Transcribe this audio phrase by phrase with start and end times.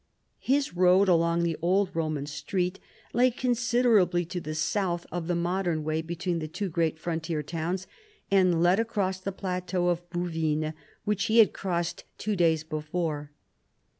[0.39, 2.79] His road along the old Eoman street
[3.13, 7.85] lay considerably to the south of the modern way between the two great frontier towns,
[8.31, 10.73] and led across the plateau of Bouvines
[11.05, 13.29] which he had crossed two days before.